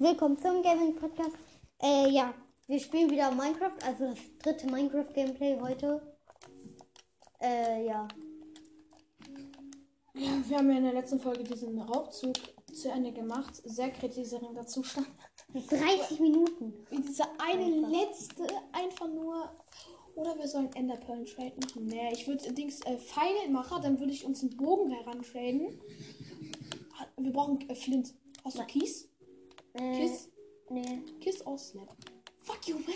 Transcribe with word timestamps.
Willkommen 0.00 0.38
zum 0.38 0.62
Gaming 0.62 0.96
Podcast. 0.96 1.36
Äh, 1.82 2.08
ja, 2.10 2.32
wir 2.66 2.80
spielen 2.80 3.10
wieder 3.10 3.30
Minecraft, 3.30 3.76
also 3.86 4.06
das 4.08 4.18
dritte 4.42 4.66
Minecraft-Gameplay 4.70 5.60
heute. 5.60 6.00
Äh, 7.40 7.84
ja. 7.86 8.08
Ja, 10.14 10.30
wir 10.48 10.56
haben 10.58 10.70
ja 10.70 10.78
in 10.78 10.84
der 10.84 10.94
letzten 10.94 11.20
Folge 11.20 11.44
diesen 11.44 11.78
Raubzug 11.80 12.34
zu 12.72 12.90
Ende 12.90 13.12
gemacht. 13.12 13.54
Sehr 13.64 13.90
kritisierender 13.90 14.66
Zustand. 14.66 15.06
30 15.52 16.18
Minuten. 16.20 16.72
Wie 16.88 17.00
dieser 17.02 17.28
eine 17.38 17.68
letzte 17.86 18.46
einfach 18.72 19.06
nur. 19.08 19.50
Oder 20.14 20.36
wir 20.38 20.48
sollen 20.48 20.72
Enderperlen 20.74 21.26
Trade 21.26 21.52
machen. 21.62 21.84
Nee, 21.86 22.10
ich 22.12 22.26
würde 22.26 22.52
Dings 22.54 22.80
äh, 22.86 22.96
Pfeile 22.96 23.48
machen, 23.50 23.82
dann 23.82 24.00
würde 24.00 24.12
ich 24.12 24.24
uns 24.24 24.40
einen 24.42 24.56
Bogen 24.56 24.90
herantraden. 24.90 25.78
Ha- 26.98 27.06
Wir 27.18 27.32
brauchen 27.32 27.60
äh, 27.68 27.74
Flint. 27.74 28.14
Hast 28.44 28.58
du 28.58 28.64
Kies? 28.64 29.09
Slap. 31.60 31.94
Fuck 32.42 32.68
you, 32.68 32.78
man. 32.78 32.94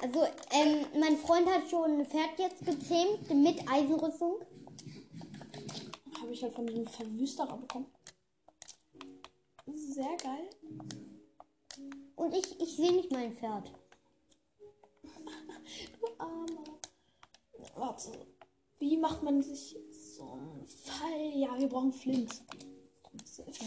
Also, 0.00 0.24
ähm, 0.52 0.86
mein 1.00 1.16
Freund 1.16 1.48
hat 1.48 1.68
schon 1.68 2.00
ein 2.00 2.06
Pferd 2.06 2.38
jetzt 2.38 2.64
gezähmt 2.64 3.28
mit 3.34 3.68
Eisenrüstung. 3.68 4.44
Habe 6.20 6.32
ich 6.32 6.42
halt 6.42 6.54
von 6.54 6.66
diesem 6.66 6.86
Verwüsterer 6.86 7.56
bekommen. 7.56 7.86
Sehr 9.66 10.16
geil. 10.16 10.48
Und 12.14 12.34
ich, 12.34 12.60
ich 12.60 12.76
sehe 12.76 12.92
nicht 12.92 13.10
mein 13.12 13.32
Pferd. 13.32 13.72
Du 16.00 16.06
Armer. 16.18 16.78
Warte. 17.74 18.12
Wie 18.78 18.96
macht 18.96 19.22
man 19.22 19.42
sich 19.42 19.76
so 19.90 20.32
einen 20.32 20.66
Fall? 20.66 21.32
Ja, 21.34 21.58
wir 21.58 21.68
brauchen 21.68 21.92
Flint. 21.92 22.42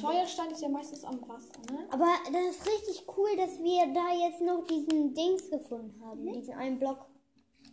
Feuerstein 0.02 0.52
ist 0.52 0.62
ja 0.62 0.70
meistens 0.70 1.04
am 1.04 1.22
Wasser, 1.28 1.60
ne? 1.72 1.88
Aber 1.92 2.08
das 2.32 2.56
ist 2.56 2.66
richtig 2.66 3.06
cool, 3.18 3.36
dass 3.38 3.60
wir 3.60 3.94
da 3.94 4.14
jetzt 4.14 4.42
noch 4.42 4.66
diesen 4.66 5.14
Dings 5.14 5.50
gefunden 5.50 6.02
haben. 6.04 6.32
Diesen 6.34 6.54
einen 6.54 6.80
Block, 6.80 7.06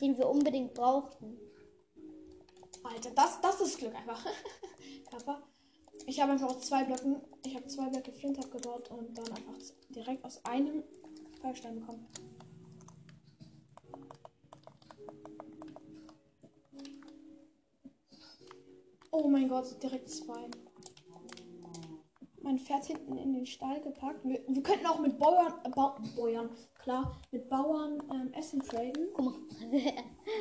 den 0.01 0.17
wir 0.19 0.29
unbedingt 0.29 0.75
brauchten. 0.75 1.39
Alter, 2.83 3.11
das, 3.11 3.41
das 3.41 3.61
ist 3.61 3.79
Glück 3.79 3.95
einfach. 3.95 4.25
Kappa. 5.11 5.43
Ich 6.07 6.21
habe 6.21 6.33
einfach 6.33 6.49
aus 6.49 6.61
zwei 6.61 6.85
Blöcken, 6.85 7.21
ich 7.45 7.55
habe 7.57 7.67
zwei 7.67 7.89
Blöcke 7.89 8.13
Flint 8.13 8.39
abgebaut 8.39 8.91
und 8.91 9.17
dann 9.17 9.27
einfach 9.27 9.55
direkt 9.89 10.25
aus 10.25 10.45
einem 10.45 10.85
Feuerstein 11.41 11.81
bekommen. 11.81 12.07
Oh 19.11 19.29
mein 19.29 19.49
Gott, 19.49 19.83
direkt 19.83 20.11
zwei. 20.11 20.49
Mein 22.47 22.61
Pferd 22.61 22.85
hinten 22.85 23.19
in 23.19 23.33
den 23.33 23.45
Stall 23.45 23.81
gepackt. 23.81 24.25
Wir, 24.25 24.41
wir 24.47 24.63
könnten 24.63 24.87
auch 24.87 25.01
mit 25.01 25.19
Bauern, 25.19 25.53
äh, 25.65 25.69
Bau, 25.71 25.97
Bauern, 26.15 26.49
klar, 26.79 27.21
mit 27.33 27.49
Bauern 27.49 28.01
ähm, 28.09 28.33
Essen 28.35 28.63
traden. 28.63 29.09
Guck 29.13 29.25
mal. 29.25 29.35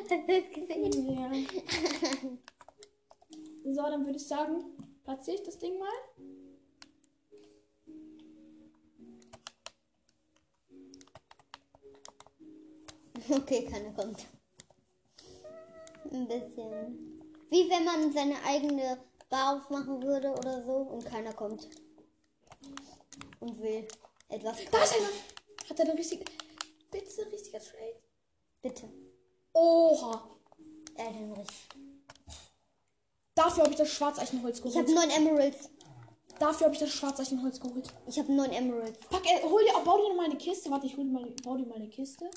Hast 0.04 0.12
du 0.12 0.18
das 0.28 0.52
gesehen? 0.54 1.10
Ja. 1.10 1.32
So, 3.74 3.82
dann 3.82 4.06
würde 4.06 4.18
ich 4.18 4.28
sagen, 4.28 4.66
platziere 5.04 5.38
ich 5.38 5.44
das 5.44 5.58
Ding 5.58 5.80
mal. 5.80 5.90
Okay, 13.32 13.66
keiner 13.66 13.92
kommt. 13.94 14.28
Ein 16.12 16.28
bisschen. 16.28 17.24
Wie 17.50 17.68
wenn 17.68 17.84
man 17.84 18.14
seine 18.14 18.36
eigene 18.46 19.00
Bar 19.28 19.58
aufmachen 19.58 20.04
würde 20.04 20.30
oder 20.34 20.64
so 20.64 20.72
und 20.72 21.04
keiner 21.04 21.34
kommt. 21.34 21.68
Und 23.46 23.62
will 23.62 23.88
etwas 24.30 24.58
Da 24.72 24.84
ist 24.84 24.94
kaufen. 24.94 25.06
einer! 25.06 25.70
Hat 25.70 25.80
er 25.80 25.86
den 25.86 25.98
richtigen. 25.98 26.26
Bitte, 26.90 27.32
richtiger 27.32 27.60
Trade. 27.60 27.96
Bitte. 28.62 28.90
Oha! 29.54 30.30
Er 30.96 31.06
hat 31.06 31.14
den 31.16 31.32
richtig. 31.34 31.56
Dafür 33.36 33.64
habe 33.64 33.72
ich 33.72 33.78
das 33.78 33.90
Schwarzeichenholz 33.90 34.60
Ich 34.60 34.76
habe 34.76 34.86
geholt. 34.86 34.96
neun 34.96 35.10
Emeralds. 35.12 35.70
Dafür 36.40 36.66
habe 36.66 36.74
ich 36.74 36.80
das 36.80 36.90
Schwarzeichenholz 36.90 37.60
geholt. 37.60 37.94
Ich 38.08 38.18
habe 38.18 38.34
neun 38.34 38.52
Emeralds. 38.52 38.98
Pack, 39.10 39.26
äh, 39.26 39.44
hol 39.44 39.64
dir, 39.64 39.74
bau 39.84 39.98
dir 39.98 40.10
noch 40.10 40.16
mal 40.16 40.26
eine 40.26 40.38
Kiste. 40.38 40.72
Warte, 40.72 40.88
ich 40.88 40.98
hol 40.98 41.04
dir 41.06 41.12
mal, 41.12 41.30
bau 41.44 41.56
dir 41.56 41.66
mal 41.68 41.76
eine 41.76 41.90
Kiste. 41.90 42.30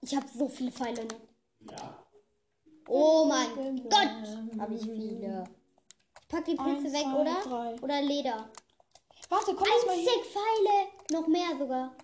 Ich 0.00 0.14
habe 0.16 0.26
so 0.34 0.48
viele 0.48 0.70
Pfeile 0.72 1.04
noch. 1.04 1.20
Oh 2.88 3.26
mein 3.26 3.82
Gott, 3.88 4.60
habe 4.60 4.74
ich 4.74 4.82
viele. 4.82 5.44
Pack 6.28 6.44
die 6.44 6.56
Pilze 6.56 6.92
weg, 6.92 7.02
zwei, 7.02 7.20
oder? 7.20 7.40
drei. 7.42 7.80
Oder 7.82 8.02
Leder. 8.02 8.50
Warte, 9.28 9.54
komm 9.54 9.66
jetzt 9.66 9.86
mal 9.86 9.92
Ein 9.92 9.98
hier. 10.00 10.10
Stack 10.10 10.24
Pfeile. 10.26 10.88
Noch 11.12 11.26
mehr 11.28 11.56
sogar. 11.58 11.96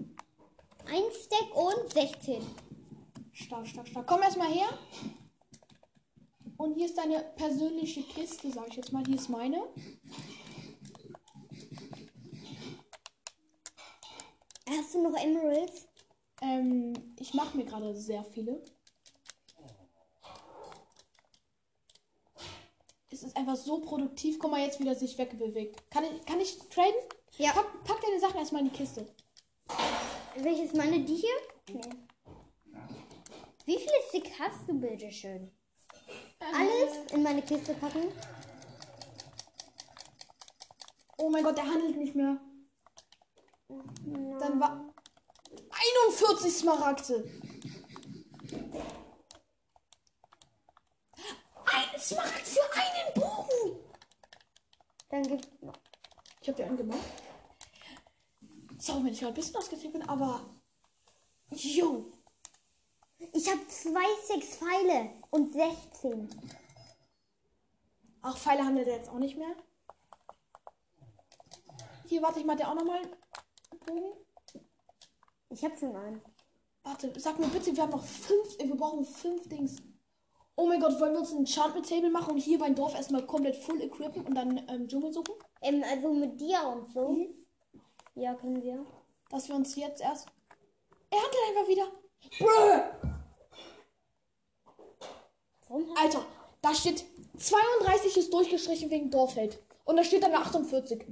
Ein 0.86 1.02
Stack 1.12 1.54
und 1.56 1.92
16. 1.92 2.42
Stark, 3.32 3.66
stark, 3.66 3.88
stark. 3.88 4.06
Komm 4.06 4.22
erst 4.22 4.36
mal 4.36 4.48
her. 4.48 4.68
Und 6.56 6.74
hier 6.74 6.86
ist 6.86 6.96
deine 6.98 7.20
persönliche 7.36 8.02
Kiste, 8.02 8.50
sag 8.52 8.68
ich 8.68 8.76
jetzt 8.76 8.92
mal. 8.92 9.04
Hier 9.04 9.16
ist 9.16 9.28
meine. 9.28 9.62
Hast 14.68 14.94
du 14.94 15.02
noch 15.02 15.18
Emeralds? 15.18 15.88
Ähm, 16.40 16.92
ich 17.18 17.34
mache 17.34 17.56
mir 17.56 17.64
gerade 17.64 17.94
sehr 17.96 18.24
viele. 18.24 18.62
Es 23.12 23.22
ist 23.22 23.36
einfach 23.36 23.56
so 23.56 23.80
produktiv. 23.80 24.38
Guck 24.38 24.50
mal, 24.50 24.60
jetzt 24.60 24.80
wieder 24.80 24.94
sich 24.94 25.18
wegbewegt. 25.18 25.90
Kann 25.90 26.04
ich, 26.04 26.24
kann 26.24 26.40
ich 26.40 26.58
traden? 26.70 26.94
Ja. 27.36 27.52
Pack, 27.52 27.84
pack 27.84 28.00
deine 28.00 28.18
Sachen 28.18 28.38
erstmal 28.38 28.62
in 28.62 28.70
die 28.70 28.76
Kiste. 28.76 29.06
Welches 30.36 30.72
meine? 30.72 31.00
Die 31.00 31.16
hier? 31.16 31.30
Nee. 31.70 31.80
Wie 33.66 33.76
viele 33.76 33.92
Stick 34.08 34.32
hast 34.40 34.66
du, 34.66 34.74
bitteschön? 34.74 35.50
Alles 36.40 37.12
in 37.12 37.22
meine 37.22 37.42
Kiste 37.42 37.74
packen? 37.74 38.08
Oh 41.18 41.28
mein 41.28 41.44
Gott, 41.44 41.56
der 41.56 41.66
handelt 41.66 41.96
nicht 41.96 42.14
mehr. 42.14 42.40
Dann 43.68 44.58
war 44.58 44.92
41 46.08 46.52
Smaragde. 46.52 47.30
Ein 52.02 52.08
Smaragd 52.08 52.48
für 52.48 52.60
einen 52.74 53.14
Bogen. 53.14 53.78
Dann 55.08 55.22
gibt 55.22 55.48
Ich 56.40 56.48
habe 56.48 56.56
dir 56.56 56.66
einen 56.66 56.76
gemacht. 56.76 56.98
Sorry, 58.76 59.04
wenn 59.04 59.12
ich 59.12 59.20
gerade 59.20 59.32
ein 59.32 59.36
bisschen 59.36 59.54
ausgetickt 59.54 59.92
bin, 59.92 60.02
aber. 60.08 60.44
Jo. 61.50 62.10
Ich 63.32 63.48
habe 63.48 63.64
zwei 63.68 64.04
Sticks 64.24 64.56
Pfeile 64.56 65.10
und 65.30 65.52
16. 65.52 66.28
Ach, 68.22 68.36
Pfeile 68.36 68.64
handelt 68.64 68.88
er 68.88 68.96
jetzt 68.96 69.08
auch 69.08 69.20
nicht 69.20 69.38
mehr. 69.38 69.54
Hier, 72.08 72.20
warte, 72.20 72.40
ich 72.40 72.46
mach 72.46 72.56
dir 72.56 72.68
auch 72.68 72.74
nochmal 72.74 72.98
einen 72.98 73.80
Bogen. 73.86 74.26
Ich 75.50 75.64
habe 75.64 75.78
schon 75.78 75.94
einen. 75.94 76.20
Warte, 76.82 77.12
sag 77.20 77.38
mir 77.38 77.46
bitte, 77.46 77.76
wir 77.76 77.82
haben 77.84 77.92
noch 77.92 78.04
fünf. 78.04 78.58
Wir 78.58 78.74
brauchen 78.74 79.04
fünf 79.04 79.48
Dings. 79.48 79.76
Oh 80.54 80.66
mein 80.66 80.80
Gott, 80.80 81.00
wollen 81.00 81.12
wir 81.12 81.20
uns 81.20 81.32
ein 81.32 81.38
Enchantment 81.38 81.88
Table 81.88 82.10
machen 82.10 82.32
und 82.32 82.38
hier 82.38 82.58
beim 82.58 82.74
Dorf 82.74 82.94
erstmal 82.94 83.26
komplett 83.26 83.56
full 83.56 83.80
equippen 83.80 84.26
und 84.26 84.34
dann 84.34 84.58
ähm, 84.68 84.86
Dschungel 84.86 85.12
suchen? 85.12 85.34
Ähm, 85.62 85.82
also 85.90 86.12
mit 86.12 86.40
dir 86.40 86.60
und 86.66 86.92
so. 86.92 87.08
Mhm. 87.08 87.34
Ja, 88.14 88.34
können 88.34 88.62
wir. 88.62 88.84
Dass 89.30 89.48
wir 89.48 89.54
uns 89.54 89.74
jetzt 89.76 90.02
erst. 90.02 90.26
Er 91.10 91.18
handelt 91.18 91.42
einfach 91.48 91.68
wieder. 91.68 91.92
Hast 95.70 95.98
Alter, 95.98 96.26
da 96.60 96.74
steht 96.74 97.04
32 97.38 98.16
ist 98.18 98.32
durchgestrichen 98.32 98.90
wegen 98.90 99.10
Dorfheld. 99.10 99.58
Und 99.84 99.96
da 99.96 100.04
steht 100.04 100.22
dann 100.22 100.32
eine 100.32 100.44
48. 100.44 101.06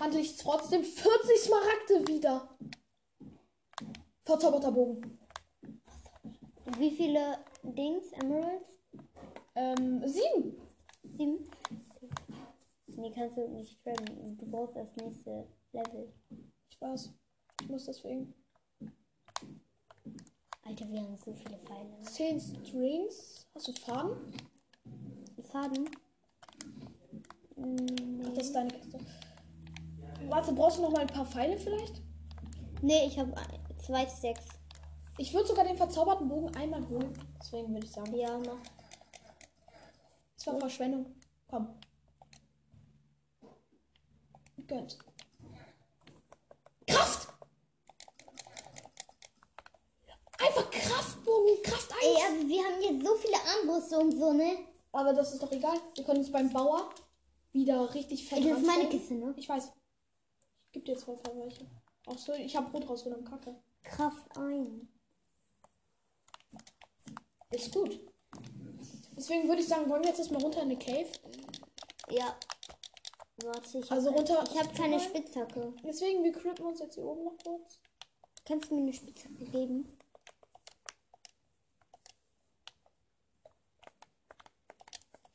Handle 0.00 0.20
ich 0.20 0.36
trotzdem 0.36 0.82
40 0.82 1.38
Smaragde 1.38 2.08
wieder. 2.08 2.56
Verzauberter 4.24 4.72
Bogen. 4.72 5.21
Wie 6.78 6.90
viele 6.90 7.38
Dings, 7.62 8.12
Emeralds? 8.12 8.78
Ähm, 9.54 10.02
sieben. 10.06 10.56
Sieben? 11.16 11.50
Nee, 12.86 13.10
kannst 13.14 13.36
du 13.36 13.48
nicht 13.48 13.82
traden. 13.82 14.36
Du 14.38 14.46
brauchst 14.46 14.76
das 14.76 14.94
nächste 14.96 15.46
Level. 15.72 16.12
Ich 16.70 16.80
weiß. 16.80 17.12
Ich 17.60 17.68
muss 17.68 17.86
deswegen. 17.86 18.34
Alter, 20.64 20.88
wir 20.90 21.00
haben 21.00 21.16
so 21.16 21.32
viele 21.32 21.58
Pfeile. 21.58 22.00
10 22.02 22.40
Strings. 22.40 23.46
Hast 23.54 23.68
du 23.68 23.72
Faden? 23.72 24.16
Faden? 25.50 25.88
Mm, 27.56 28.22
Ach, 28.24 28.32
das 28.34 28.46
ist 28.46 28.54
deine 28.54 28.70
Kiste. 28.70 28.98
Warte, 30.28 30.52
brauchst 30.52 30.78
du 30.78 30.82
noch 30.82 30.92
mal 30.92 31.00
ein 31.00 31.06
paar 31.08 31.26
Pfeile 31.26 31.58
vielleicht? 31.58 32.00
Nee, 32.80 33.06
ich 33.06 33.18
habe 33.18 33.34
zwei 33.78 34.06
Stacks. 34.06 34.46
Ich 35.18 35.32
würde 35.34 35.46
sogar 35.46 35.64
den 35.64 35.76
verzauberten 35.76 36.28
Bogen 36.28 36.54
einmal 36.56 36.86
holen. 36.88 37.12
Deswegen 37.38 37.72
würde 37.72 37.86
ich 37.86 37.92
sagen. 37.92 38.14
Ja, 38.14 38.38
mach. 38.38 38.58
Das 40.36 40.46
war 40.46 40.58
Verschwendung. 40.58 41.14
Komm. 41.48 41.68
Gönnt. 44.66 44.98
Kraft! 46.86 47.28
Einfach 50.38 50.70
Kraftbogen, 50.70 51.62
Kraft 51.62 51.92
1. 51.92 52.02
Ey, 52.02 52.16
aber 52.26 52.48
wir 52.48 52.64
haben 52.64 52.82
jetzt 52.82 53.06
so 53.06 53.14
viele 53.16 53.36
Armbrüste 53.36 53.98
und 53.98 54.12
so, 54.12 54.32
ne? 54.32 54.66
Aber 54.92 55.12
das 55.12 55.32
ist 55.32 55.42
doch 55.42 55.52
egal. 55.52 55.78
Wir 55.94 56.04
können 56.04 56.18
uns 56.18 56.32
beim 56.32 56.50
Bauer 56.50 56.90
wieder 57.52 57.94
richtig 57.94 58.28
fett 58.28 58.44
das 58.44 58.58
ist 58.58 58.66
meine. 58.66 58.88
Kiste, 58.88 59.14
ne? 59.14 59.34
Ich 59.36 59.48
weiß. 59.48 59.72
Ich 60.66 60.72
gebe 60.72 60.86
dir 60.86 60.96
zwei 60.96 61.16
welche. 61.34 61.66
Ach 62.06 62.18
so, 62.18 62.32
ich 62.32 62.56
habe 62.56 62.70
Brot 62.70 62.88
rausgenommen, 62.88 63.24
Kacke. 63.24 63.54
Kraft 63.82 64.36
ein. 64.36 64.88
Ist 67.52 67.72
gut. 67.72 68.00
Deswegen 69.16 69.46
würde 69.48 69.60
ich 69.62 69.68
sagen, 69.68 69.88
wollen 69.88 70.02
wir 70.02 70.08
jetzt 70.08 70.18
erstmal 70.18 70.42
runter 70.42 70.62
in 70.62 70.70
eine 70.70 70.78
Cave? 70.78 71.06
Ja. 72.10 72.36
Warte, 73.44 73.78
ich 73.78 73.90
Also 73.90 74.08
habe 74.08 74.18
runter- 74.18 74.44
ich 74.50 74.58
hab 74.58 74.74
keine 74.74 74.98
Spitzhacke. 75.00 75.72
Deswegen, 75.84 76.24
wir 76.24 76.32
crippen 76.32 76.66
uns 76.66 76.80
jetzt 76.80 76.94
hier 76.94 77.04
oben 77.04 77.24
noch 77.24 77.36
kurz. 77.44 77.78
Kannst 78.44 78.70
du 78.70 78.74
mir 78.74 78.82
eine 78.82 78.92
Spitzhacke 78.92 79.44
geben? 79.44 79.96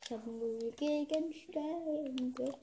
Ich 0.02 0.10
habe 0.10 0.30
null 0.30 0.70
Gegenstände. 0.76 2.54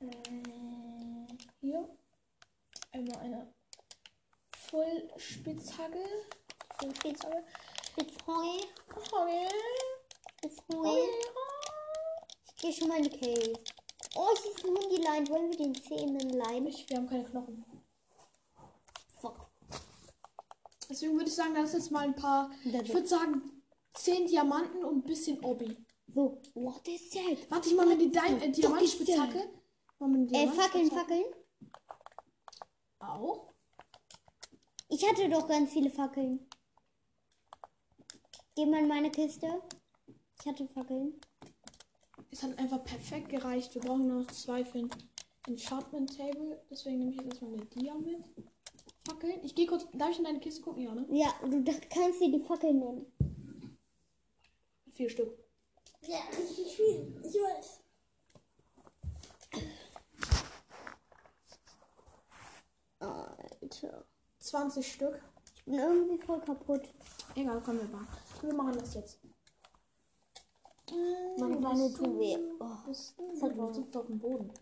Äh, 0.00 1.26
hier. 1.60 1.88
Einmal 2.92 3.18
eine 3.18 3.52
Full 4.74 5.08
Spitzhacke. 5.16 6.04
Full 6.80 6.94
Spitzhacke. 6.96 7.44
Spitzheu. 7.92 8.58
Okay. 8.90 9.48
Spitzheu. 10.38 10.98
Ich 12.48 12.56
gehe 12.56 12.72
schon 12.72 12.88
mal 12.88 12.96
in 12.96 13.04
die 13.04 13.10
Cave. 13.10 13.52
Oh, 14.16 14.26
es 14.32 14.44
ist 14.44 14.64
ein 14.64 14.76
Hundilein. 14.76 15.28
Wollen 15.28 15.50
wir 15.52 15.58
den 15.58 15.76
Zähnenlein? 15.76 16.66
Ich, 16.66 16.90
wir 16.90 16.96
haben 16.96 17.08
keine 17.08 17.22
Knochen. 17.22 17.64
Fuck. 19.20 19.46
Deswegen 20.90 21.12
würde 21.12 21.28
ich 21.28 21.36
sagen, 21.36 21.54
das 21.54 21.68
ist 21.68 21.74
jetzt 21.74 21.90
mal 21.92 22.00
ein 22.00 22.16
paar. 22.16 22.50
Ich 22.64 22.92
würde 22.92 23.06
sagen, 23.06 23.62
10 23.92 24.26
Diamanten 24.26 24.84
und 24.84 24.96
ein 24.96 25.02
bisschen 25.04 25.38
Obi. 25.44 25.76
So. 26.08 26.42
What 26.54 26.88
is 26.88 27.10
that? 27.10 27.48
Warte, 27.48 27.68
ich 27.68 27.76
mal 27.76 27.86
mit 27.86 28.00
die 28.00 28.10
Dein 28.10 28.42
äh, 28.42 28.50
Diamantspitzhacke. 28.50 29.38
Äh, 30.32 30.48
Fackeln. 30.48 30.90
Fackeln. 30.90 31.26
Auch. 32.98 33.53
Ich 34.94 35.04
hatte 35.04 35.28
doch 35.28 35.48
ganz 35.48 35.72
viele 35.72 35.90
Fackeln. 35.90 36.46
Geh 38.54 38.64
mal 38.64 38.78
in 38.78 38.86
meine 38.86 39.10
Kiste. 39.10 39.60
Ich 40.38 40.46
hatte 40.46 40.68
Fackeln. 40.68 41.20
Es 42.30 42.44
hat 42.44 42.56
einfach 42.60 42.84
perfekt 42.84 43.28
gereicht. 43.28 43.74
Wir 43.74 43.82
brauchen 43.82 44.06
noch 44.06 44.28
zwei 44.28 44.64
für 44.64 44.78
ein 44.78 44.90
Enchantment 45.48 46.16
Table. 46.16 46.62
Deswegen 46.70 47.00
nehme 47.00 47.10
ich 47.10 47.16
jetzt 47.16 47.26
erstmal 47.26 47.54
eine 47.54 47.64
Dia 47.64 47.94
mit. 47.96 48.24
Fackeln. 49.04 49.40
Ich 49.42 49.56
gehe 49.56 49.66
kurz. 49.66 49.84
Darf 49.94 50.10
ich 50.10 50.18
in 50.18 50.24
deine 50.26 50.38
Kiste 50.38 50.62
gucken? 50.62 50.84
Ja, 50.84 50.94
ne? 50.94 51.04
Ja, 51.10 51.34
du 51.42 51.64
kannst 51.90 52.20
dir 52.20 52.30
die 52.30 52.38
Fackeln 52.38 52.78
nehmen. 52.78 53.06
Vier 54.92 55.10
Stück. 55.10 55.36
Ja, 56.02 56.20
richtig 56.38 56.76
viel. 56.76 57.20
Ich 57.24 57.34
weiß. 57.34 57.80
Alter. 63.00 64.06
20 64.44 64.92
Stück. 64.92 65.22
Ich 65.56 65.64
bin 65.64 65.74
irgendwie 65.74 66.18
voll 66.18 66.40
kaputt. 66.40 66.82
Egal, 67.34 67.62
komm, 67.64 67.78
wir 67.78 67.88
machen. 67.88 68.08
Wir 68.42 68.54
machen 68.54 68.78
das 68.78 68.94
jetzt. 68.94 69.18
Meine 71.38 71.56
Beine 71.56 71.92
tun 71.92 72.18
weh. 72.18 72.36
Oh, 72.60 72.76
Das 72.86 73.14
hat 73.42 73.58
hat 73.58 73.74
sitzt 73.74 73.96
auf 73.96 74.06
dem 74.06 74.18
Boden. 74.18 74.52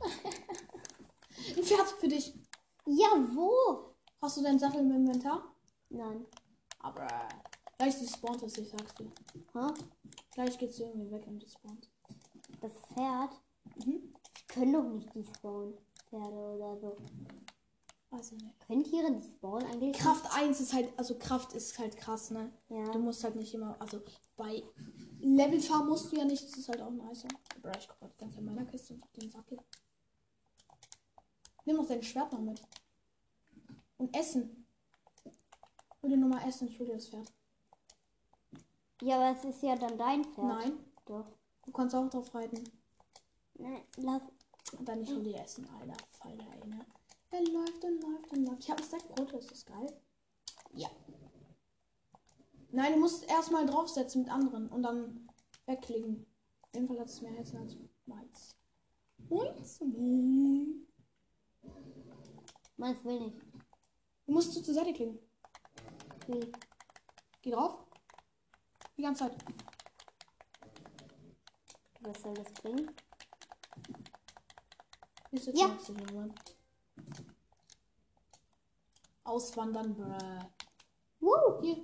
Ein 1.56 1.62
Pferd 1.62 1.88
für 2.00 2.08
dich. 2.08 2.34
Ja, 2.86 3.08
wo? 3.34 3.94
Hast 4.20 4.38
du 4.38 4.42
deinen 4.42 4.58
Sattel 4.58 4.80
im 4.80 4.92
Inventar? 4.92 5.54
Nein. 5.90 6.26
Aber 6.80 7.06
gleich 7.76 7.94
spawnt 8.08 8.42
es, 8.42 8.56
ich 8.56 8.70
sag's 8.70 8.94
dir. 8.94 9.12
Ha? 9.54 9.74
Gleich 10.32 10.58
geht's 10.58 10.80
irgendwie 10.80 11.10
weg 11.10 11.26
und 11.26 11.44
spawnt. 11.48 11.90
Das 12.60 12.72
Pferd? 12.72 13.40
Mhm. 13.84 14.14
Die 14.38 14.46
können 14.48 14.72
doch 14.72 14.84
nicht 14.84 15.14
die 15.14 15.24
spawnen. 15.24 15.74
Pferde 16.08 16.34
oder 16.34 16.76
so. 16.80 16.96
Ich 18.20 18.32
nicht. 18.32 18.60
Können 18.66 18.84
Tiere 18.84 19.10
die 19.10 19.22
spawnen 19.22 19.66
eigentlich? 19.66 19.96
Kraft 19.96 20.26
1 20.36 20.60
ist 20.60 20.74
halt, 20.74 20.92
also 20.98 21.16
Kraft 21.18 21.54
ist 21.54 21.78
halt 21.78 21.96
krass, 21.96 22.30
ne? 22.30 22.52
Ja. 22.68 22.84
Du 22.90 22.98
musst 22.98 23.24
halt 23.24 23.36
nicht 23.36 23.54
immer, 23.54 23.74
also 23.80 24.02
bei 24.36 24.62
Levelfarm 25.20 25.88
musst 25.88 26.12
du 26.12 26.16
ja 26.16 26.24
nicht, 26.24 26.44
das 26.44 26.58
ist 26.58 26.68
halt 26.68 26.82
auch 26.82 26.90
nice. 26.90 27.24
Aber 27.56 27.76
ich 27.78 27.88
guck 27.88 28.00
mal 28.02 28.08
die 28.08 28.18
ganze 28.18 28.36
Zeit 28.36 28.44
in 28.44 28.54
meiner 28.54 28.66
Kiste 28.66 28.94
und 28.94 29.04
den 29.16 29.30
Sattel. 29.30 29.58
Nimm 31.64 31.76
noch 31.76 31.86
dein 31.86 32.02
Schwert 32.02 32.32
noch 32.32 32.40
mit. 32.40 32.60
Und 33.96 34.14
Essen. 34.16 34.66
Hol 36.02 36.10
dir 36.10 36.16
nochmal 36.16 36.46
Essen, 36.46 36.68
ich 36.68 36.78
hol 36.78 36.86
dir 36.86 36.94
das 36.94 37.08
Pferd. 37.08 37.32
Ja, 39.00 39.16
aber 39.16 39.38
es 39.38 39.44
ist 39.44 39.62
ja 39.62 39.74
dann 39.76 39.96
dein 39.96 40.24
Pferd. 40.24 40.46
Nein, 40.46 40.72
Doch. 41.06 41.26
du 41.64 41.72
kannst 41.72 41.94
auch 41.94 42.08
drauf 42.10 42.34
reiten. 42.34 42.62
Nein, 43.54 43.82
lass. 43.96 44.22
Und 44.78 44.88
dann 44.88 45.02
ich 45.02 45.10
hol 45.10 45.22
dir 45.22 45.40
Essen, 45.40 45.68
Alter. 45.80 45.96
Falter, 46.10 46.46
ey, 46.52 46.68
ne? 46.68 46.84
Er 47.32 47.42
läuft 47.44 47.82
und 47.82 48.02
läuft 48.02 48.32
und 48.32 48.44
läuft. 48.44 48.62
Ich 48.62 48.70
hab 48.70 48.78
ein 48.78 48.84
Stack 48.84 49.08
Brot, 49.08 49.32
ist 49.32 49.50
das 49.50 49.64
geil? 49.64 49.86
Ja. 50.74 50.90
Nein, 52.70 52.92
du 52.92 53.00
musst 53.00 53.24
erstmal 53.24 53.64
draufsetzen 53.64 54.22
mit 54.22 54.30
anderen 54.30 54.68
und 54.68 54.82
dann 54.82 55.30
wegklicken. 55.64 56.26
Auf 56.60 56.74
jeden 56.74 56.88
Fall 56.88 57.00
hat 57.00 57.08
es 57.08 57.22
mehr 57.22 57.32
Herzen 57.32 57.56
als 57.56 57.76
meins. 58.04 58.56
Meins. 59.30 59.80
Meins 62.76 63.04
will 63.04 63.20
nicht. 63.20 63.40
Du 64.26 64.32
musst 64.32 64.52
so 64.52 64.60
zur 64.60 64.74
Seite 64.74 64.92
klicken. 64.92 65.18
Wie? 66.26 66.52
Geh 67.40 67.50
drauf. 67.50 67.86
Die 68.96 69.02
ganze 69.02 69.24
Zeit. 69.24 69.36
Was 72.00 72.22
soll 72.22 72.34
das 72.34 72.52
bringen? 72.54 72.90
Ist 75.30 75.46
jetzt 75.46 75.58
Ja. 75.58 75.78
Auswandern, 79.24 79.94
bruh. 81.20 81.60
Hier. 81.62 81.76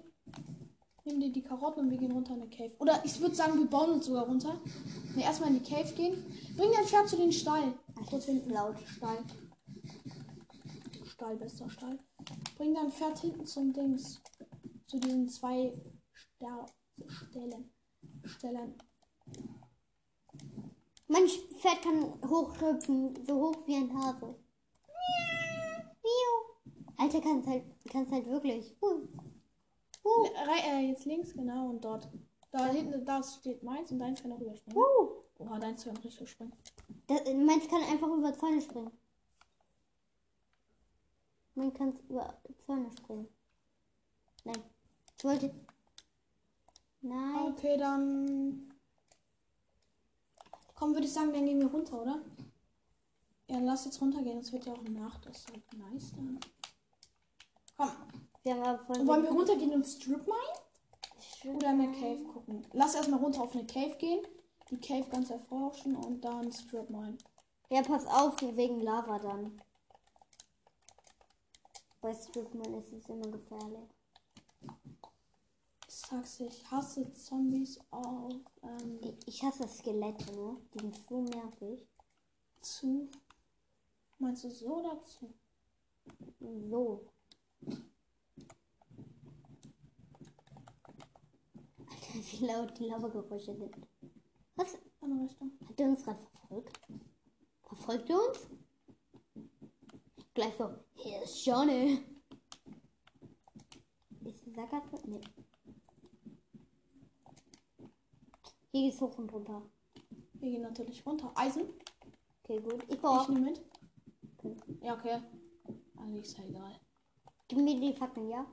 Nimm 1.04 1.20
dir 1.20 1.32
die 1.32 1.42
Karotten 1.42 1.84
und 1.84 1.90
wir 1.90 1.96
gehen 1.96 2.12
runter 2.12 2.34
in 2.34 2.42
die 2.42 2.54
Cave. 2.54 2.72
Oder 2.80 3.02
ich 3.02 3.18
würde 3.18 3.34
sagen, 3.34 3.58
wir 3.58 3.66
bauen 3.66 3.92
uns 3.92 4.06
sogar 4.06 4.26
runter. 4.26 4.60
Ne, 5.16 5.22
erstmal 5.22 5.48
in 5.48 5.62
die 5.62 5.70
Cave 5.70 5.90
gehen. 5.94 6.22
Bring 6.54 6.70
dein 6.70 6.84
Pferd 6.84 7.08
zu 7.08 7.16
den 7.16 7.32
Stall. 7.32 7.72
Kurz 8.10 8.26
hinten. 8.26 8.50
laut. 8.50 8.76
Stall. 8.86 9.24
Stall, 11.06 11.36
bester 11.36 11.70
Stall. 11.70 11.98
Bring 12.58 12.74
dein 12.74 12.92
Pferd 12.92 13.18
hinten 13.20 13.46
zum 13.46 13.72
Dings. 13.72 14.20
Zu 14.86 14.98
diesen 14.98 15.28
zwei 15.30 15.72
Sta 16.12 16.66
Stellen. 17.06 17.70
Stellen. 18.24 18.74
Mein 21.06 21.26
Pferd 21.26 21.82
kann 21.82 22.28
hochhüpfen, 22.28 23.24
so 23.24 23.34
hoch 23.34 23.66
wie 23.66 23.76
ein 23.76 23.94
Hase. 23.94 24.34
Alter, 26.98 27.20
kannst 27.20 27.48
halt, 27.48 27.64
kannst 27.90 28.12
halt 28.12 28.26
wirklich. 28.26 28.76
Huh. 28.82 29.08
Huh. 30.04 30.26
Rei- 30.46 30.68
Äh, 30.68 30.88
jetzt 30.88 31.04
links, 31.06 31.32
genau, 31.32 31.68
und 31.70 31.84
dort. 31.84 32.08
Da 32.50 32.66
hinten, 32.66 33.04
da 33.04 33.22
steht 33.22 33.62
meins 33.62 33.90
und 33.92 33.98
deins 33.98 34.20
kann 34.22 34.32
auch 34.32 34.40
rüberspringen. 34.40 34.82
Huh. 34.82 35.08
Oha, 35.38 35.58
deins 35.58 35.84
kann 35.84 35.96
richtig 35.98 36.28
springen. 36.30 36.52
Das, 37.06 37.20
meins 37.34 37.68
kann 37.68 37.82
einfach 37.84 38.08
über 38.08 38.32
Zäune 38.34 38.60
springen. 38.60 38.90
Man 41.54 41.72
kann 41.74 41.92
über 42.08 42.40
Zäune 42.64 42.90
springen. 42.96 43.28
Nein. 44.44 44.62
Ich 45.16 45.24
wollte. 45.24 45.54
Nein. 47.00 47.52
Okay, 47.52 47.76
dann. 47.76 48.72
Komm, 50.74 50.94
würde 50.94 51.06
ich 51.06 51.12
sagen, 51.12 51.32
dann 51.32 51.44
gehen 51.44 51.60
wir 51.60 51.68
runter, 51.70 52.00
oder? 52.02 52.20
Ja, 53.48 53.56
dann 53.56 53.64
lass 53.66 53.84
jetzt 53.84 54.00
runtergehen. 54.00 54.38
Es 54.38 54.52
wird 54.52 54.66
ja 54.66 54.72
auch 54.72 54.82
Nacht. 54.82 55.26
Das 55.26 55.38
ist 55.38 55.50
halt 55.50 55.62
nice 55.74 56.12
dann. 56.12 56.38
Aber 58.52 58.78
voll. 58.78 59.06
Wollen 59.06 59.22
wir 59.24 59.30
runtergehen 59.30 59.72
und 59.72 59.84
Strip 59.84 60.26
mine? 60.26 61.56
Oder 61.56 61.70
in 61.70 61.78
der 61.78 61.92
Cave 61.92 62.24
gucken? 62.24 62.66
Lass 62.72 62.94
erstmal 62.94 63.20
runter 63.20 63.42
auf 63.42 63.54
eine 63.54 63.66
Cave 63.66 63.96
gehen. 63.96 64.26
Die 64.70 64.80
Cave 64.80 65.08
ganz 65.10 65.30
erforschen 65.30 65.96
und 65.96 66.22
dann 66.24 66.52
Strip 66.52 66.90
mine. 66.90 67.16
Ja, 67.70 67.82
pass 67.82 68.06
auf, 68.06 68.40
wegen 68.40 68.80
Lava 68.80 69.18
dann. 69.18 69.60
Bei 72.00 72.14
Stripman 72.14 72.74
ist 72.74 72.92
es 72.92 73.08
immer 73.08 73.28
gefährlich. 73.28 73.88
Ich 75.86 75.94
sag's 75.94 76.40
ich 76.40 76.70
hasse 76.70 77.12
Zombies 77.12 77.80
auf 77.90 78.32
ähm, 78.62 79.00
Ich, 79.02 79.16
ich 79.26 79.42
hasse 79.42 79.66
Skelette, 79.68 80.32
ne? 80.32 80.56
Die 80.74 80.78
sind 80.80 80.96
so 81.08 81.20
nervig. 81.22 81.86
zu. 82.60 83.08
Meinst 84.18 84.44
du 84.44 84.50
so 84.50 84.76
oder 84.78 85.02
zu? 85.04 85.32
So. 86.40 87.10
Wie 92.38 92.46
laut 92.46 92.78
die 92.78 92.84
Lavageräusche 92.84 93.54
sind. 93.54 93.74
Andere 95.00 95.24
Richtung. 95.24 95.52
Hat 95.68 95.80
er 95.80 95.88
uns 95.88 96.02
gerade 96.04 96.18
verfolgt? 96.30 96.80
Verfolgt 97.62 98.10
er 98.10 98.16
uns? 98.28 98.48
Gleich 100.34 100.54
so, 100.56 100.70
hier 100.94 101.22
ist 101.22 101.44
Johnny. 101.44 102.04
Ist 104.24 104.44
die 104.46 104.50
Sackgasse? 104.52 104.96
Nee. 105.06 105.20
Hier 108.72 108.82
geht's 108.90 109.00
hoch 109.00 109.16
und 109.18 109.32
runter. 109.32 109.62
Wir 110.34 110.50
gehen 110.50 110.62
natürlich 110.62 111.04
runter. 111.06 111.32
Eisen. 111.34 111.68
Okay, 112.42 112.60
gut. 112.60 112.82
Ich 112.84 112.90
Ich 112.94 113.00
brauche. 113.00 113.32
nehme 113.32 113.50
mit. 113.50 113.62
Ja, 114.82 114.94
okay. 114.94 115.22
Eigentlich 115.96 116.24
ist 116.26 116.38
ja 116.38 116.44
egal. 116.44 116.78
Gib 117.48 117.58
mir 117.58 117.80
die 117.80 117.94
Fackeln, 117.94 118.28
ja? 118.28 118.46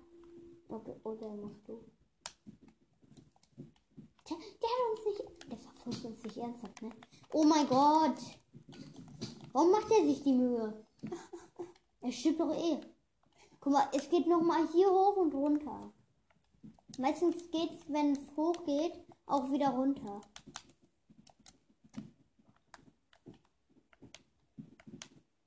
Okay, 0.70 0.96
oder 1.04 1.36
machst 1.36 1.68
du? 1.68 1.84
Hat 4.76 4.92
uns 4.92 5.06
nicht. 5.06 5.52
Der 5.52 5.58
verfolgt 5.58 6.06
uns 6.06 6.24
nicht 6.24 6.38
ernsthaft, 6.38 6.82
ne? 6.82 6.90
Oh 7.32 7.44
mein 7.44 7.68
Gott! 7.68 8.18
Warum 9.54 9.72
macht 9.72 9.90
er 9.92 10.06
sich 10.06 10.22
die 10.24 10.34
Mühe? 10.34 10.86
Er 12.02 12.12
stirbt 12.12 12.40
doch 12.40 12.54
eh. 12.54 12.80
Guck 13.60 13.74
mal, 13.74 13.88
es 13.94 14.10
geht 14.10 14.28
noch 14.28 14.42
mal 14.42 14.68
hier 14.72 14.90
hoch 14.90 15.16
und 15.18 15.34
runter. 15.34 15.92
Meistens 16.98 17.50
geht's, 17.52 17.84
wenn 17.88 18.12
es 18.12 18.20
hoch 18.38 18.66
geht, 18.66 18.94
auch 19.26 19.52
wieder 19.52 19.70
runter. 19.70 20.22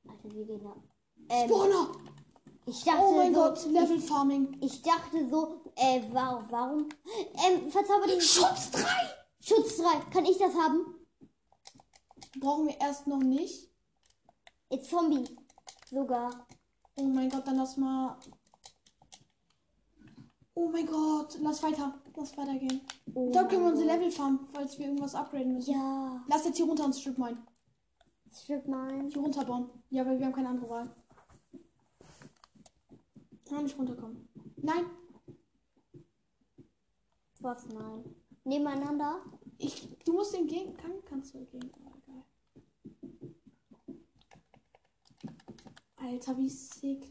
Alter, 0.08 0.34
wir 0.34 0.44
gehen 0.44 0.62
da. 0.62 0.74
Ähm, 1.28 1.48
Spawner! 1.48 1.92
ich 2.66 2.84
dachte 2.84 3.02
Oh 3.02 3.12
mein 3.12 3.34
so, 3.34 3.40
Gott, 3.40 3.66
Level 3.66 4.00
Farming. 4.00 4.58
Ich 4.60 4.82
dachte 4.82 5.28
so, 5.30 5.60
äh, 5.76 6.02
warum, 6.10 6.44
warum? 6.50 6.88
Ähm, 7.46 7.70
verzauberte 7.70 8.20
Schutz 8.20 8.70
3! 8.72 9.17
Schutz 9.40 9.76
3. 9.78 10.10
Kann 10.10 10.24
ich 10.24 10.38
das 10.38 10.54
haben? 10.54 10.94
Brauchen 12.40 12.66
wir 12.66 12.80
erst 12.80 13.06
noch 13.06 13.20
nicht. 13.20 13.70
Jetzt 14.70 14.90
Zombie. 14.90 15.24
Sogar. 15.90 16.46
Oh 16.96 17.04
mein 17.04 17.30
Gott, 17.30 17.46
dann 17.46 17.56
lass 17.56 17.76
mal. 17.76 18.18
Oh 20.54 20.68
mein 20.68 20.86
Gott, 20.86 21.38
lass 21.40 21.62
weiter. 21.62 22.00
Lass 22.16 22.36
weitergehen. 22.36 22.80
Oh 23.14 23.30
da 23.32 23.44
können 23.44 23.62
wir 23.62 23.70
unsere. 23.70 23.86
Level 23.86 24.10
farmen, 24.10 24.48
falls 24.52 24.78
wir 24.78 24.86
irgendwas 24.86 25.14
upgraden 25.14 25.54
müssen. 25.54 25.72
Ja. 25.72 26.24
Lass 26.26 26.44
jetzt 26.44 26.56
hier 26.56 26.66
runter 26.66 26.84
ins 26.84 27.00
Strip 27.00 27.16
mine. 27.16 27.46
Strip 28.32 28.66
mein. 28.66 29.08
Hier 29.08 29.22
runterbauen. 29.22 29.70
Ja, 29.90 30.04
weil 30.04 30.18
wir 30.18 30.26
haben 30.26 30.34
keine 30.34 30.48
andere 30.48 30.68
Wahl. 30.68 30.96
Kann 33.48 33.62
nicht 33.62 33.78
runterkommen. 33.78 34.28
Nein, 34.56 34.84
Was? 37.40 37.66
Nein. 37.68 38.04
Nebeneinander? 38.48 39.22
ich, 39.58 39.88
du 40.04 40.12
musst 40.12 40.34
den 40.34 40.46
gegen. 40.46 40.74
Kann, 40.74 41.04
kannst 41.04 41.34
du 41.34 41.44
gegen. 41.44 41.70
Oh, 41.84 41.92
egal. 41.98 42.24
Alter, 45.96 46.38
wie 46.38 46.48
sick. 46.48 47.04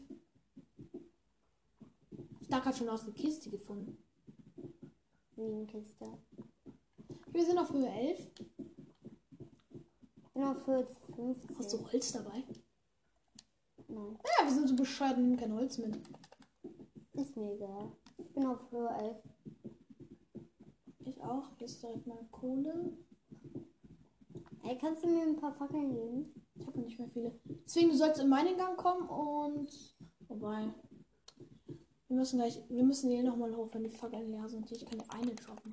Ich 2.40 2.48
dachte 2.48 2.64
gerade 2.64 2.76
schon 2.76 2.88
aus 2.88 3.04
der 3.04 3.14
Kiste 3.14 3.50
gefunden. 3.50 3.98
Mienenkiste. 5.36 6.18
Wir 7.30 7.44
sind 7.44 7.58
auf 7.58 7.72
Höhe 7.72 7.88
11. 7.88 8.32
Genau, 10.34 10.54
für 10.54 10.88
15. 11.14 11.58
Hast 11.58 11.72
du 11.72 11.92
Holz 11.92 12.12
dabei? 12.12 12.42
Nein. 13.86 14.18
Ja, 14.24 14.44
wir 14.44 14.52
sind 14.52 14.68
so 14.68 14.74
bescheuert 14.74 15.18
und 15.18 15.24
nehmen 15.24 15.36
kein 15.36 15.52
Holz 15.52 15.78
mit. 15.78 15.96
Ist 17.12 17.36
mir 17.36 17.52
egal. 17.54 17.92
Ich 18.16 18.32
bin 18.32 18.46
auf 18.46 18.70
Höhe 18.72 18.88
11. 18.88 19.16
Ich 21.08 21.22
auch. 21.22 21.48
Hier 21.56 21.66
ist 21.66 21.82
direkt 21.82 22.06
mal 22.06 22.22
Kohle. 22.30 22.92
Ey, 24.62 24.76
kannst 24.78 25.02
du 25.02 25.08
mir 25.08 25.22
ein 25.22 25.36
paar 25.36 25.54
Fackeln 25.54 25.90
geben? 25.90 26.44
Ich 26.54 26.66
habe 26.66 26.80
nicht 26.80 26.98
mehr 26.98 27.08
viele. 27.08 27.40
Deswegen, 27.64 27.88
du 27.88 27.96
sollst 27.96 28.20
in 28.20 28.28
meinen 28.28 28.58
Gang 28.58 28.76
kommen 28.76 29.08
und. 29.08 29.96
Wobei. 30.28 30.74
Wir 32.08 32.16
müssen 32.16 32.38
gleich. 32.38 32.62
Wir 32.68 32.84
müssen 32.84 33.10
hier 33.10 33.22
nochmal 33.22 33.56
hoch, 33.56 33.70
wenn 33.72 33.84
die 33.84 33.90
Fackeln 33.90 34.30
leer 34.30 34.48
sind. 34.48 34.70
Ich 34.70 34.84
kann 34.84 34.98
dir 34.98 35.10
eine 35.10 35.34
droppen. 35.34 35.72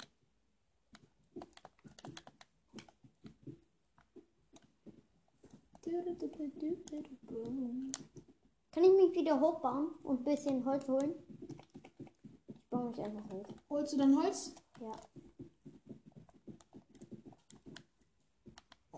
Kann 8.72 8.84
ich 8.84 8.92
mich 8.92 9.13
wieder 9.13 9.39
hochbauen 9.39 9.89
und 10.04 10.22
ein 10.22 10.24
bisschen 10.24 10.65
Holz 10.65 10.88
holen? 10.88 11.13
Ich 12.48 12.70
baue 12.70 12.89
mich 12.89 13.01
einfach 13.01 13.30
hoch. 13.30 13.46
Holst 13.70 13.94
du 13.94 13.98
dann 13.98 14.15
Holz? 14.18 14.56
Ja. 14.80 14.92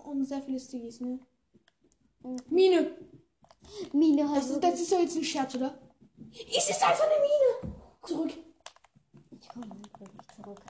Und 0.08 0.24
sehr 0.24 0.42
viele 0.42 0.60
Stiggies, 0.60 1.02
ne? 1.02 1.20
Mhm. 2.24 2.38
Mine! 2.50 2.92
Mine 3.92 4.30
halt. 4.30 4.38
Das 4.38 4.50
ist, 4.50 4.64
das 4.64 4.80
ist 4.80 4.92
doch 4.92 5.00
jetzt 5.00 5.18
ein 5.18 5.24
Scherz, 5.24 5.56
oder? 5.56 5.78
Es 6.32 6.70
ist 6.70 6.82
einfach 6.82 7.04
eine 7.04 7.20
Mine! 7.20 7.76
Zurück. 8.06 8.32
Ich 9.40 9.50
komme 9.50 9.68
nicht 9.68 10.00
wirklich 10.00 10.28
zurück. 10.34 10.62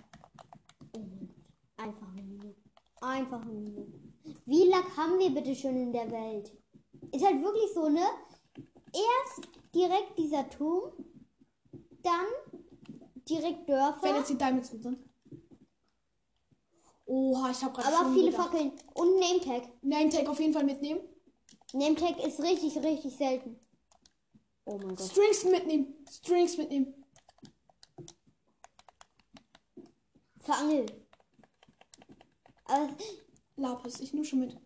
Oh 0.96 1.00
mein 1.00 1.20
Gott. 1.20 1.30
Einfach 1.78 2.08
eine 2.12 2.24
Mine. 2.24 2.56
Einfach 3.00 3.42
eine 3.44 3.54
Mine. 3.54 3.86
Wie 4.46 4.64
Lack 4.70 4.98
haben 4.98 5.20
wir 5.20 5.30
bitte 5.30 5.56
schon 5.56 5.78
in 5.78 5.94
der 5.94 6.10
Welt? 6.10 6.52
Ist 7.12 7.24
halt 7.24 7.42
wirklich 7.44 7.72
so, 7.76 7.90
ne? 7.90 8.06
Erst 8.92 9.48
direkt 9.76 10.18
dieser 10.18 10.50
Turm, 10.50 10.94
dann 12.02 12.26
direkt 13.30 13.68
Wenn 13.68 13.76
Dörfer, 13.76 14.18
jetzt 14.18 14.32
die 14.32 14.38
Diamonds 14.38 14.72
drin 14.72 14.82
sind. 14.82 15.07
Oha, 17.08 17.52
ich 17.52 17.64
habe 17.64 17.82
gerade 17.82 17.98
aber 17.98 18.14
viele 18.14 18.32
gedacht. 18.32 18.50
Fackeln 18.50 18.74
und 18.94 19.20
Nametag. 19.20 19.70
Nametag 19.82 20.28
auf 20.28 20.40
jeden 20.40 20.54
Fall 20.54 20.66
mitnehmen. 20.66 21.00
Nametag 21.72 22.22
ist 22.24 22.42
richtig, 22.42 22.78
richtig 22.84 23.16
selten. 23.16 23.58
Oh 24.66 24.78
mein 24.78 24.96
Gott. 24.96 25.10
Strings 25.10 25.46
mitnehmen. 25.46 26.06
Strings 26.12 26.58
mitnehmen. 26.58 27.06
Verangel. 30.40 30.86
Aber 32.66 32.90
Lapis, 33.56 34.02
ich 34.02 34.14
nehme 34.14 34.26
schon 34.26 34.40
mit. 34.40 34.58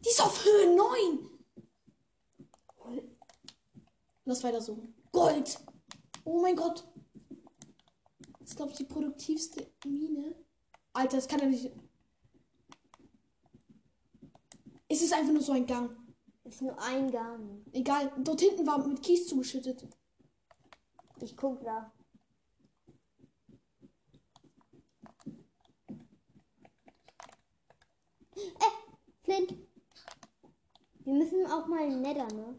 Die 0.00 0.08
ist 0.08 0.20
auf 0.20 0.44
Höhe 0.44 0.74
9. 0.74 1.30
Lass 4.24 4.42
weiter 4.42 4.60
suchen. 4.60 4.92
Gold. 5.12 5.60
Oh 6.24 6.40
mein 6.40 6.56
Gott. 6.56 6.84
Ist, 8.56 8.60
glaube 8.60 8.72
ich, 8.72 8.78
die 8.78 8.84
produktivste 8.84 9.70
Mine. 9.84 10.34
Alter, 10.94 11.16
das 11.16 11.28
kann 11.28 11.40
ja 11.40 11.46
nicht. 11.46 11.70
Es 14.88 15.02
ist 15.02 15.12
einfach 15.12 15.34
nur 15.34 15.42
so 15.42 15.52
ein 15.52 15.66
Gang. 15.66 15.94
ist 16.44 16.62
nur 16.62 16.80
ein 16.80 17.10
Gang. 17.10 17.66
Egal. 17.72 18.10
Dort 18.24 18.40
hinten 18.40 18.66
war 18.66 18.78
mit 18.88 19.02
Kies 19.02 19.26
zugeschüttet. 19.26 19.86
Ich 21.20 21.36
guck 21.36 21.62
da. 21.64 21.92
Äh, 28.36 28.72
Flint. 29.22 29.54
Wir 31.04 31.12
müssen 31.12 31.44
auch 31.44 31.66
mal 31.66 31.92
in 31.92 32.00
Nether, 32.00 32.32
ne? 32.32 32.58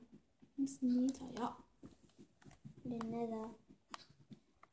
Ist 0.57 0.83
ein 0.83 0.95
Meter, 0.95 1.27
ja. 1.39 1.57
Den 2.83 2.99
Nether. 3.09 3.55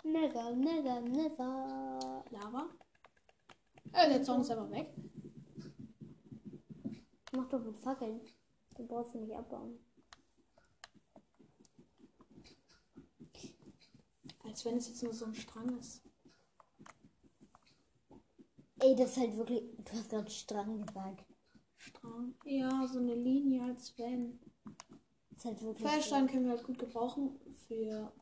Nether, 0.04 0.54
Nether, 0.54 1.00
Nether. 1.00 2.24
Lava. 2.30 2.68
Äh, 3.92 4.08
der 4.10 4.22
Zaun 4.22 4.42
ist 4.42 4.50
aber 4.50 4.70
weg. 4.70 4.92
Mach 7.32 7.48
doch 7.48 7.64
mit 7.64 7.76
Fackeln. 7.76 8.20
Du 8.76 8.86
brauchst 8.86 9.12
sie 9.12 9.18
nicht 9.18 9.34
abbauen. 9.34 9.78
Als 14.44 14.64
wenn 14.64 14.76
es 14.76 14.88
jetzt 14.88 15.02
nur 15.02 15.14
so 15.14 15.24
ein 15.24 15.34
Strang 15.34 15.78
ist. 15.78 16.02
Ey, 18.80 18.94
das 18.94 19.12
ist 19.12 19.16
halt 19.16 19.36
wirklich. 19.36 19.62
Du 19.78 19.92
hast 19.92 20.10
gerade 20.10 20.30
Strang 20.30 20.84
gesagt. 20.84 21.24
Strang. 21.78 22.34
Ja, 22.44 22.86
so 22.86 22.98
eine 22.98 23.14
Linie 23.14 23.62
als 23.62 23.96
wenn. 23.98 24.38
Das 25.30 25.38
ist 25.38 25.44
halt 25.46 25.62
wirklich. 25.62 25.88
Feuerstein 25.88 26.26
können 26.26 26.44
wir 26.44 26.52
halt 26.52 26.64
gut 26.64 26.78
gebrauchen 26.78 27.40
für. 27.66 28.12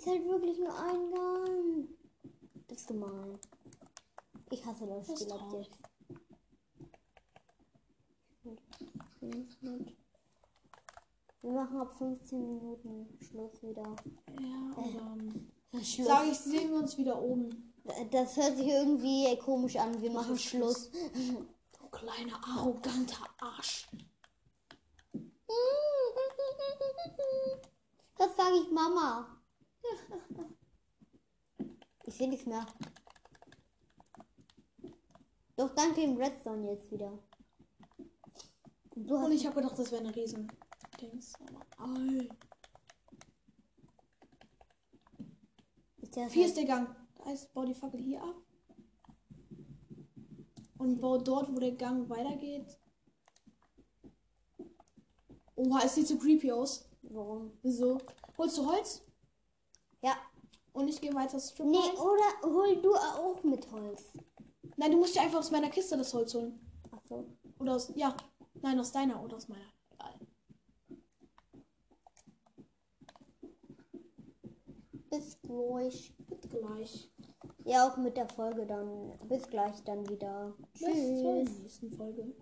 Ist 0.00 0.06
halt 0.06 0.24
wirklich 0.24 0.58
nur 0.58 0.74
ein 0.78 1.10
Gang. 1.10 1.88
Das 2.68 2.78
ist 2.78 2.88
gemein. 2.88 3.38
Ich 4.50 4.64
hasse 4.64 4.86
das 4.86 5.04
Spiel 5.04 5.30
ab 5.30 5.52
jetzt. 5.52 5.78
Wir 11.42 11.52
machen 11.52 11.76
ab 11.76 11.94
15 11.98 12.38
Minuten 12.40 13.18
Schluss 13.20 13.62
wieder. 13.62 13.94
Ja, 14.40 14.82
und 14.82 14.94
dann 14.96 15.52
Das, 15.70 15.86
Schluss. 15.86 16.06
sage 16.06 16.30
ich, 16.30 16.38
sehen 16.38 16.70
wir 16.70 16.78
uns 16.78 16.96
wieder 16.96 17.20
oben. 17.20 17.74
das 18.10 18.38
hört 18.38 18.56
sich 18.56 18.68
irgendwie 18.68 19.36
komisch 19.36 19.76
an. 19.76 20.00
Wir 20.00 20.12
machen 20.12 20.32
ist 20.36 20.44
Schluss. 20.44 20.90
Du 20.90 21.88
kleiner 21.90 22.40
arroganter 22.42 23.26
Arsch. 23.38 23.86
Das 28.16 28.36
sage 28.36 28.56
ich 28.62 28.70
Mama. 28.70 29.39
Ich 32.04 32.14
sehe 32.14 32.28
nichts 32.28 32.46
mehr. 32.46 32.66
Doch 35.56 35.74
dank 35.74 35.94
dem 35.94 36.16
Redstone 36.16 36.72
jetzt 36.72 36.90
wieder. 36.90 37.18
Und 38.96 39.06
du 39.06 39.16
Und 39.16 39.32
ich 39.32 39.46
habe 39.46 39.56
gedacht, 39.56 39.78
das 39.78 39.92
wäre 39.92 40.02
eine 40.02 40.16
riesen 40.16 40.50
Dings. 41.00 41.34
Ist 45.98 46.16
der 46.16 46.28
Hier 46.28 46.46
ist 46.46 46.56
der 46.56 46.64
Gang. 46.64 46.88
Da 47.16 47.26
heißt, 47.26 47.52
bau 47.52 47.64
die 47.64 47.74
Fackel 47.74 48.00
hier 48.00 48.22
ab. 48.22 48.36
Und 50.78 51.00
bau 51.00 51.18
dort, 51.18 51.54
wo 51.54 51.60
der 51.60 51.72
Gang 51.72 52.08
weitergeht. 52.08 52.78
Oha, 55.54 55.82
es 55.84 55.94
sieht 55.94 56.08
so 56.08 56.18
creepy 56.18 56.50
aus. 56.50 56.88
Warum? 57.02 57.52
Wieso? 57.62 57.98
Holst 58.38 58.58
du 58.58 58.66
Holz? 58.66 59.02
Ja. 60.80 60.82
Und 60.82 60.88
ich 60.88 61.00
gehe 61.00 61.14
weiter 61.14 61.38
Strip 61.38 61.66
Nee, 61.66 61.76
oder 61.98 62.54
hol 62.54 62.80
du 62.80 62.94
auch 62.94 63.42
mit 63.42 63.70
Holz. 63.70 64.12
Nein, 64.76 64.92
du 64.92 64.98
musst 64.98 65.14
dir 65.14 65.20
einfach 65.20 65.40
aus 65.40 65.50
meiner 65.50 65.68
Kiste 65.68 65.96
das 65.96 66.14
Holz 66.14 66.34
holen. 66.34 66.58
Ach 66.90 67.00
so. 67.06 67.26
Oder 67.58 67.74
aus. 67.74 67.92
Ja. 67.94 68.16
Nein, 68.62 68.80
aus 68.80 68.92
deiner 68.92 69.22
oder 69.22 69.36
aus 69.36 69.48
meiner. 69.48 69.64
Egal. 69.92 70.14
Bis 75.10 75.38
gleich. 75.42 76.14
Bis 76.28 76.50
gleich. 76.50 77.10
Ja, 77.64 77.88
auch 77.88 77.96
mit 77.98 78.16
der 78.16 78.28
Folge 78.28 78.66
dann. 78.66 79.18
Bis 79.28 79.46
gleich 79.48 79.82
dann 79.84 80.08
wieder. 80.08 80.54
Bis 80.72 80.80
zur 80.80 81.44
Tschüss. 81.44 81.58
nächsten 81.58 81.90
Folge. 81.92 82.34